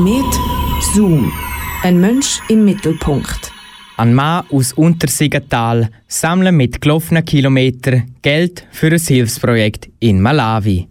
[0.00, 0.40] Komet
[0.94, 1.30] Zoom.
[1.82, 3.52] Ein Mensch im Mittelpunkt.
[3.98, 10.88] Ein Mann aus Untersigental sammelt mit gelaufenen Kilometern Geld für ein Hilfsprojekt in Malawi.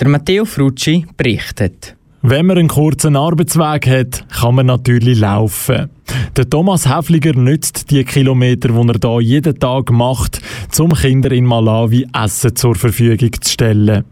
[0.00, 1.96] Der Matteo Frucci berichtet.
[2.22, 5.90] Wenn man einen kurzen Arbeitsweg hat, kann man natürlich laufen.
[6.34, 10.40] Der Thomas Häfliger nützt die Kilometer, die er hier jeden Tag macht,
[10.78, 14.04] um Kindern in Malawi Essen zur Verfügung zu stellen.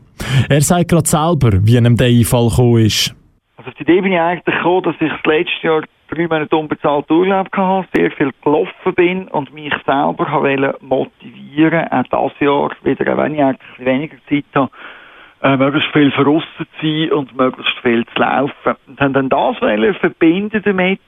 [0.51, 3.15] Er sagt gerade selber, wie einem der Einfall gekommen ist.
[3.65, 6.55] Also auf die Idee bin ich eigentlich gekommen, dass ich das letzte Jahr drei Monate
[6.55, 12.71] unbezahlt Urlaub hatte, sehr viel gelaufen bin und mich selber wollte motivieren, auch dieses Jahr
[12.83, 14.71] wieder, wenn ich eigentlich weniger Zeit habe,
[15.43, 18.77] äh, möglichst viel voraus zu sein und möglichst viel zu laufen.
[18.87, 21.01] Und haben dann das wollen verbinden damit,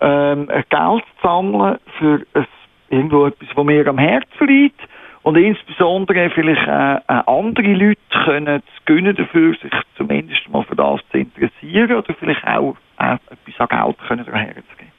[0.00, 2.46] ähm, Geld zu sammeln für ein,
[2.90, 4.80] irgendwo etwas, was mir am Herzen liegt
[5.24, 10.76] und insbesondere vielleicht äh, äh, andere Leute können zu gönnen dafür, sich zumindest mal für
[10.76, 14.92] das zu interessieren oder vielleicht auch äh, etwas an Geld können daherzugeben.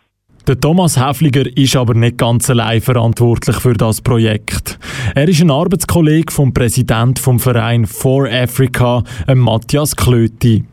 [0.47, 4.77] Der Thomas Häfliger ist aber nicht ganz allein verantwortlich für das Projekt.
[5.15, 9.03] Er ist ein Arbeitskollege vom Präsident vom Verein For Africa,
[9.33, 10.63] Matthias Klöti.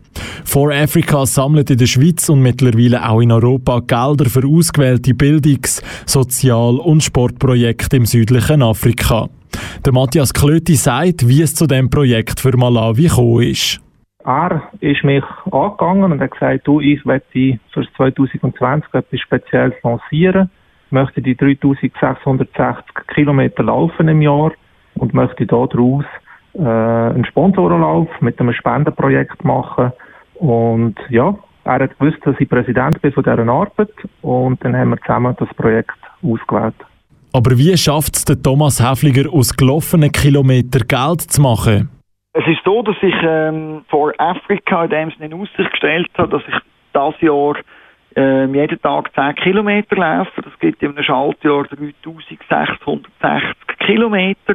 [0.44, 5.82] For Africa sammelt in der Schweiz und mittlerweile auch in Europa Gelder für ausgewählte Bildungs-,
[6.06, 9.28] Sozial- und Sportprojekte im südlichen Afrika.
[9.84, 13.80] Der Matthias Klöti sagt, wie es zu dem Projekt für Malawi gekommen ist.
[14.24, 20.50] Er ist mich angegangen und hat gesagt, du, ich möchte für 2020 etwas Spezielles lancieren,
[20.90, 24.52] möchte die 3660 Kilometer laufen im Jahr
[24.94, 26.04] und möchte daraus
[26.54, 29.92] äh, einen Sponsorenlauf mit einem Spendenprojekt machen.
[30.34, 34.90] Und ja, er hat gewusst, dass ich Präsident bin von dieser Arbeit und dann haben
[34.90, 36.74] wir zusammen das Projekt ausgewählt.
[37.34, 41.88] Aber wie schafft es Thomas Häfliger aus gelaufenen Kilometern Geld zu machen?
[42.34, 46.28] Es ist so, dass ich ähm, vor Afrika in dem Sinne in Aussicht gestellt habe,
[46.28, 46.54] dass ich
[46.92, 47.56] das Jahr
[48.16, 50.42] ähm, jeden Tag 10 Kilometer laufe.
[50.42, 54.54] Das gibt in einem Schaltjahr 3660 Kilometer.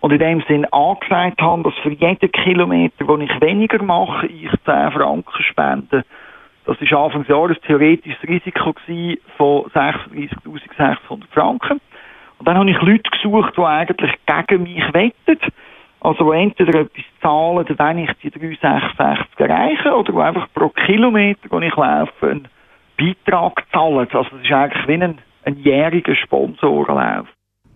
[0.00, 4.50] Und in dem Sinne angesagt habe, dass für jeden Kilometer, den ich weniger mache, ich
[4.64, 6.04] 10 Franken spende.
[6.64, 8.74] Das war Anfang des Jahres theoretisches Risiko
[9.36, 11.80] von 36.600 Franken.
[12.38, 15.42] Und dann habe ich Leute gesucht, die eigentlich gegen mich wettet.
[16.00, 21.48] Also, die entweder etwas zahlen, dann ich die 366 erreichen, oder die einfach pro Kilometer,
[21.48, 22.48] den ich laufe, einen
[22.98, 24.06] Beitrag zahlen.
[24.12, 27.26] Also, das ist eigentlich wie ein, ein jähriger Sponsorenlauf.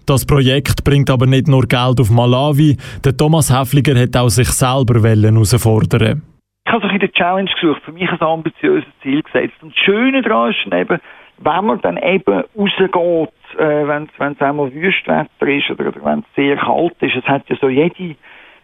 [0.06, 2.76] Das Projekt bringt aber nicht nur Geld auf Malawi.
[3.04, 6.22] Der Thomas Häfliger hat auch sich selber herausfordern
[6.66, 9.54] Ich habe sich in der Challenge gesucht, für mich ein ambitiöses Ziel gesetzt.
[9.62, 10.98] Und das Schöne daran ist eben,
[11.42, 16.34] wenn man dann eben rausgeht, äh, wenn es einmal Wüstwetter ist oder, oder wenn es
[16.36, 18.14] sehr kalt ist, es hat ja so jede,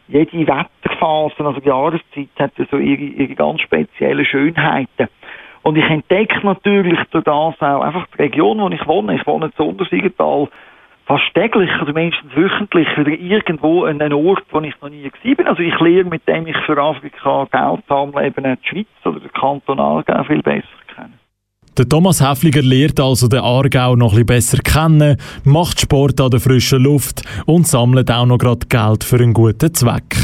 [0.09, 5.09] jede Wetterphase, also die Jahreszeit, hat ja so ihre, ihre ganz speziellen Schönheiten.
[5.63, 9.17] Und ich entdecke natürlich durch das auch einfach die Region, wo ich wohne.
[9.17, 10.49] Ich wohne in Sondersiegental
[11.07, 15.37] fast täglich oder mindestens wöchentlich wieder irgendwo an einen Ort, wo ich noch nie gewesen
[15.37, 15.47] bin.
[15.49, 19.33] Also ich lerne, mit dem ich für Afrika Geld sammle, eben die Schweiz oder den
[19.33, 20.69] Kanton Aargau viel besser.
[21.79, 26.41] Der Thomas Häfliger lernt also den Aargau noch ein besser kennen, macht Sport an der
[26.41, 30.17] frischen Luft und sammelt auch noch gerade Geld für einen guten Zweck.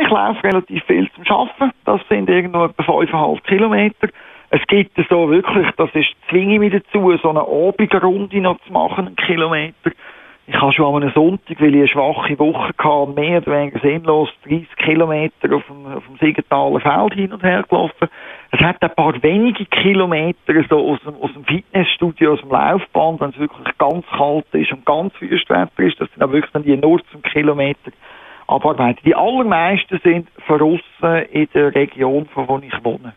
[0.00, 1.70] Ich laufe relativ viel zum Arbeiten.
[1.84, 4.08] Das sind irgendwo etwa 5,5 Kilometer.
[4.50, 9.06] Es gibt so wirklich, das ist, zwinge mich dazu, so eine Abendrunde noch zu machen,
[9.06, 9.92] einen Kilometer.
[10.48, 13.78] Ich habe schon an einem Sonntag, weil ich eine schwache Woche hatte, mehr oder weniger
[13.78, 18.08] sinnlos 30 Kilometer auf dem, auf dem Siegenthaler Feld hin und her gelaufen.
[18.52, 23.20] Es hat ein paar wenige Kilometer so aus dem, aus dem Fitnessstudio, aus dem Laufband,
[23.20, 26.00] wenn es wirklich ganz kalt ist und ganz Wüstwetter ist.
[26.00, 27.92] Das sind auch wirklich dann die nur zum Kilometer
[28.48, 29.00] abarbeiten.
[29.04, 33.14] Die allermeisten sind verrissen in der Region, von wo ich wohne.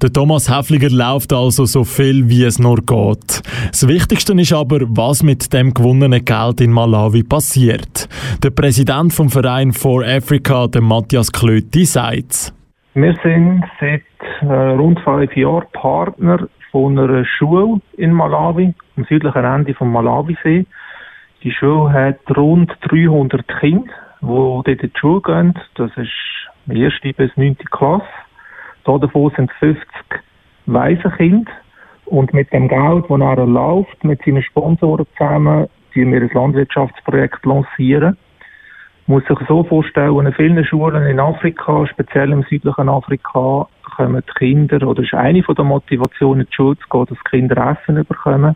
[0.00, 3.42] Der Thomas Häfliger läuft also so viel, wie es nur geht.
[3.70, 8.08] Das Wichtigste ist aber, was mit dem gewonnenen Geld in Malawi passiert.
[8.44, 12.54] Der Präsident vom Verein For Africa, der Matthias Klöti, sagt
[13.00, 14.02] Wir sind seit
[14.40, 20.66] äh, rund fünf Jahren Partner von einer Schule in Malawi, am südlichen Ende vom Malawisee.
[21.44, 25.54] Die Schule hat rund 300 Kinder, die dort in die Schule gehen.
[25.76, 26.10] Das ist
[26.66, 28.04] die erste bis neunte Klasse.
[28.82, 29.86] Davon sind 50
[30.66, 31.52] Waisenkinder.
[32.06, 37.46] Und mit dem Geld, das er läuft, mit seinen Sponsoren zusammen, die wir ein Landwirtschaftsprojekt
[37.46, 38.16] lancieren.
[39.08, 43.66] Muss sich so vorstellen, in vielen Schulen in Afrika, speziell im südlichen Afrika,
[43.96, 47.24] kommen die Kinder, oder ist eine von der Motivationen, in die Schule zu gehen, dass
[47.30, 48.54] Kinder Essen bekommen.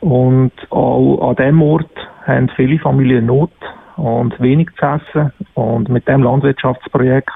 [0.00, 1.90] Und auch an diesem Ort
[2.26, 3.52] haben viele Familien Not
[3.96, 5.30] und wenig zu essen.
[5.52, 7.28] Und mit dem Landwirtschaftsprojekt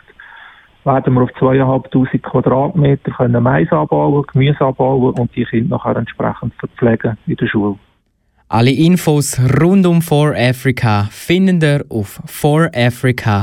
[0.84, 6.54] werden wir auf 2'500 Quadratmeter können Mais anbauen, Gemüse anbauen und die Kinder nachher entsprechend
[6.54, 7.76] verpflegen in der Schule.
[8.48, 13.40] Alle Infos rund um For Africa finden ihr auf forafrica.ch.